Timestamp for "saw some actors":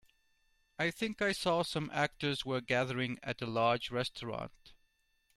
1.31-2.43